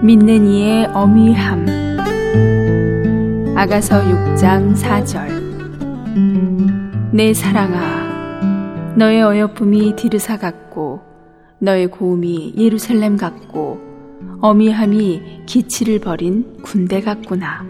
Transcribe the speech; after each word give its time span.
믿는 0.00 0.46
이의 0.46 0.86
어미함. 0.86 1.66
아가서 3.56 4.00
6장 4.02 4.76
4절. 4.76 5.48
내 7.12 7.34
사랑아 7.34 8.94
너의 8.96 9.22
어여쁨이 9.22 9.96
디르사 9.96 10.38
같고 10.38 11.00
너의 11.58 11.88
고음이 11.88 12.54
예루살렘 12.56 13.16
같고 13.16 13.80
어미함이 14.40 15.42
기치를 15.46 15.98
벌인 15.98 16.58
군대 16.62 17.00
같구나. 17.00 17.66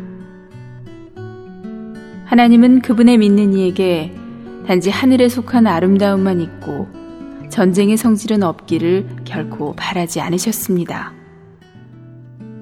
하나님은 2.26 2.82
그분의 2.82 3.16
믿는 3.16 3.54
이에게 3.54 4.12
단지 4.66 4.90
하늘에 4.90 5.30
속한 5.30 5.66
아름다움만 5.66 6.42
있고 6.42 6.88
전쟁의 7.48 7.96
성질은 7.96 8.42
없기를 8.42 9.06
결코 9.24 9.72
바라지 9.74 10.20
않으셨습니다. 10.20 11.17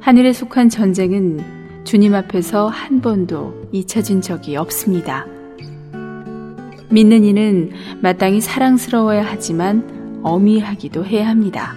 하늘에 0.07 0.33
속한 0.33 0.69
전쟁은 0.69 1.83
주님 1.83 2.15
앞에서 2.15 2.69
한 2.69 3.01
번도 3.01 3.71
잊혀진 3.73 4.21
적이 4.21 4.55
없습니다. 4.55 5.27
믿는 6.91 7.25
이는 7.25 7.73
마땅히 8.03 8.41
사랑스러워야 8.41 9.25
하지만 9.27 10.21
어미하기도 10.23 11.05
해야 11.05 11.29
합니다. 11.29 11.75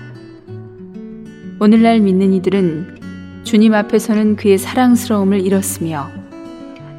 오늘날 1.59 2.01
믿는 2.01 2.33
이들은 2.33 3.41
주님 3.45 3.73
앞에서는 3.73 4.35
그의 4.35 4.59
사랑스러움을 4.59 5.43
잃었으며 5.43 6.11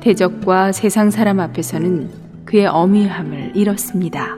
대적과 0.01 0.73
세상 0.73 1.12
사람 1.12 1.39
앞에서는 1.39 2.11
그의 2.45 2.67
어미함을 2.67 3.53
잃었습니다. 3.55 4.37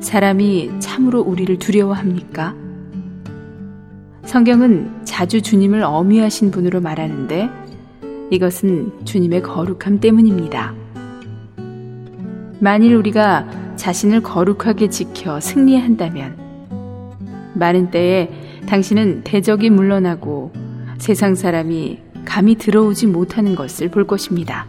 사람이 0.00 0.80
참으로 0.80 1.22
우리를 1.22 1.58
두려워합니까? 1.58 2.63
성경은 4.34 5.04
자주 5.04 5.42
주님을 5.42 5.84
어미하신 5.84 6.50
분으로 6.50 6.80
말하는데 6.80 7.48
이것은 8.32 8.90
주님의 9.04 9.42
거룩함 9.42 10.00
때문입니다. 10.00 10.74
만일 12.58 12.96
우리가 12.96 13.46
자신을 13.76 14.24
거룩하게 14.24 14.88
지켜 14.88 15.38
승리한다면 15.38 16.36
많은 17.54 17.92
때에 17.92 18.28
당신은 18.66 19.20
대적이 19.22 19.70
물러나고 19.70 20.50
세상 20.98 21.36
사람이 21.36 22.00
감히 22.24 22.56
들어오지 22.56 23.06
못하는 23.06 23.54
것을 23.54 23.88
볼 23.88 24.04
것입니다. 24.04 24.66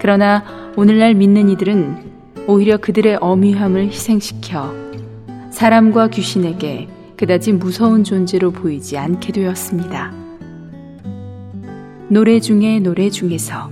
그러나 0.00 0.44
오늘날 0.76 1.14
믿는 1.14 1.48
이들은 1.48 2.12
오히려 2.46 2.76
그들의 2.76 3.16
어미함을 3.20 3.86
희생시켜 3.86 4.72
사람과 5.50 6.06
귀신에게 6.10 6.94
그다지 7.24 7.54
무서운 7.54 8.04
존재로 8.04 8.50
보이지 8.50 8.98
않게 8.98 9.32
되었습니다. 9.32 10.12
노래 12.10 12.38
중에 12.38 12.80
노래 12.80 13.08
중에서 13.08 13.70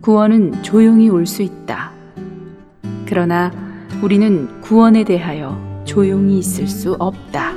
구원은 0.00 0.64
조용히 0.64 1.08
올 1.08 1.24
수 1.24 1.42
있다. 1.42 1.92
그러나 3.06 3.52
우리는 4.02 4.60
구원에 4.62 5.04
대하여 5.04 5.84
조용히 5.84 6.40
있을 6.40 6.66
수 6.66 6.94
없다. 6.98 7.52